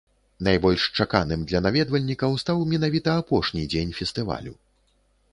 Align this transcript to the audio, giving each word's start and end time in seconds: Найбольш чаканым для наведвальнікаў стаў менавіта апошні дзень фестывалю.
Найбольш 0.45 0.85
чаканым 1.03 1.43
для 1.51 1.59
наведвальнікаў 1.65 2.33
стаў 2.43 2.63
менавіта 2.71 3.11
апошні 3.25 3.67
дзень 3.75 3.93
фестывалю. 3.99 4.55